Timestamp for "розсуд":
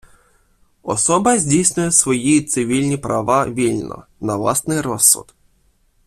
4.81-5.35